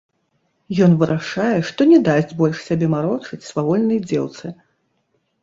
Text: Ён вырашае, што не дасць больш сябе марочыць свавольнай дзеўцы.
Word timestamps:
Ён 0.85 0.95
вырашае, 1.03 1.59
што 1.71 1.81
не 1.91 1.99
дасць 2.07 2.33
больш 2.41 2.57
сябе 2.71 2.87
марочыць 2.95 3.47
свавольнай 3.51 4.03
дзеўцы. 4.09 4.45